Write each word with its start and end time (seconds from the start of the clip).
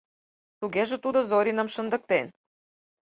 Тугеже 0.59 0.97
тудо 1.03 1.19
Зориным 1.29 1.67
шындыктен... 1.75 2.25